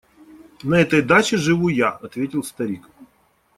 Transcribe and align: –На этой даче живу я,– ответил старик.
–На 0.63 0.79
этой 0.79 1.03
даче 1.03 1.37
живу 1.37 1.69
я,– 1.69 1.89
ответил 2.01 2.43
старик. 2.43 2.89